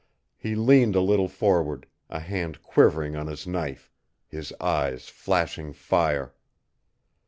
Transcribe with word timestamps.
He 0.35 0.55
leaned 0.55 0.95
a 0.95 0.99
little 0.99 1.27
forward, 1.27 1.85
a 2.09 2.19
hand 2.19 2.63
quivering 2.63 3.15
on 3.15 3.27
his 3.27 3.45
knife, 3.45 3.91
his 4.27 4.51
eyes 4.59 5.09
flashing 5.09 5.73
fire. 5.73 6.33